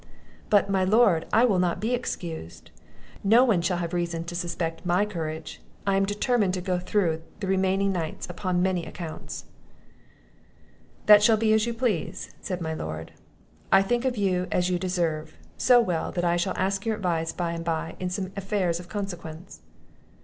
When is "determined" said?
6.07-6.55